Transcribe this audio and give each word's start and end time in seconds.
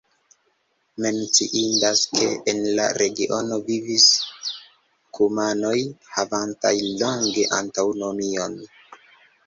Menciindas, 1.05 2.01
ke 2.15 2.29
en 2.55 2.63
la 2.79 2.87
regiono 3.03 3.61
vivis 3.69 4.09
kumanoj 5.21 5.77
havantaj 6.19 6.77
longe 6.91 7.49
aŭtonomion. 7.63 8.63